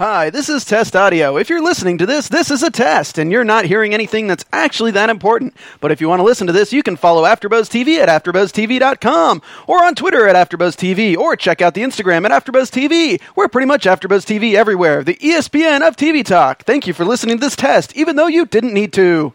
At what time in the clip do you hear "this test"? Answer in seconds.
17.42-17.94